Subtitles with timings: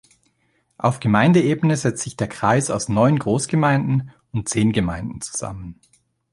[0.79, 5.79] Auf Gemeindeebene setzt sich der Kreis aus neun Großgemeinden und zehn Gemeinden zusammen.